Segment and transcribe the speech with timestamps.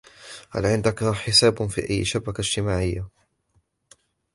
[0.49, 3.07] هل عندك حساب في أي شبكة اجتماعية؟